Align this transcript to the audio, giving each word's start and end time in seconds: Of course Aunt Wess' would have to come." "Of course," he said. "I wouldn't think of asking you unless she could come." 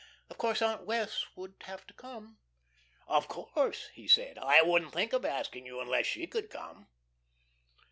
Of 0.31 0.39
course 0.39 0.63
Aunt 0.63 0.87
Wess' 0.87 1.27
would 1.35 1.53
have 1.67 1.85
to 1.85 1.93
come." 1.93 2.39
"Of 3.07 3.27
course," 3.27 3.91
he 3.93 4.07
said. 4.07 4.39
"I 4.39 4.63
wouldn't 4.63 4.93
think 4.93 5.13
of 5.13 5.23
asking 5.25 5.67
you 5.67 5.79
unless 5.79 6.07
she 6.07 6.25
could 6.25 6.49
come." 6.49 6.87